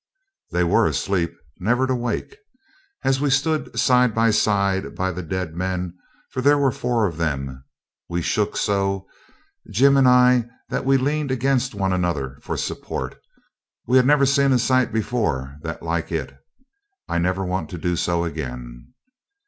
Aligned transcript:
They 0.49 0.63
were 0.63 0.87
asleep, 0.87 1.31
never 1.59 1.85
to 1.85 1.93
wake. 1.93 2.35
As 3.03 3.21
we 3.21 3.29
stood 3.29 3.77
side 3.77 4.15
by 4.15 4.31
side 4.31 4.95
by 4.95 5.11
the 5.11 5.21
dead 5.21 5.53
men, 5.55 5.93
for 6.31 6.41
there 6.41 6.57
were 6.57 6.71
four 6.71 7.05
of 7.05 7.17
them, 7.17 7.63
we 8.09 8.23
shook 8.23 8.57
so, 8.57 9.05
Jim 9.69 9.97
and 9.97 10.07
I, 10.07 10.49
that 10.69 10.85
we 10.85 10.97
leaned 10.97 11.29
against 11.29 11.75
one 11.75 11.93
another 11.93 12.39
for 12.41 12.57
support. 12.57 13.21
We 13.85 13.97
had 13.97 14.07
never 14.07 14.25
seen 14.25 14.51
a 14.53 14.57
sight 14.57 14.91
before 14.91 15.57
that 15.61 15.83
like 15.83 16.11
it. 16.11 16.35
I 17.07 17.19
never 17.19 17.45
want 17.45 17.69
to 17.69 17.77
do 17.77 17.95
so 17.95 18.23
again. 18.23 18.95